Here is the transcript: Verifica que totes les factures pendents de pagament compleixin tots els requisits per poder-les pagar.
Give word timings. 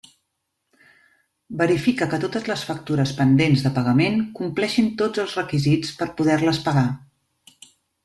Verifica 1.59 2.07
que 2.13 2.19
totes 2.23 2.49
les 2.53 2.65
factures 2.71 3.13
pendents 3.21 3.67
de 3.67 3.75
pagament 3.77 4.19
compleixin 4.43 4.93
tots 5.05 5.27
els 5.27 5.39
requisits 5.43 5.97
per 6.01 6.13
poder-les 6.23 6.67
pagar. 6.69 6.89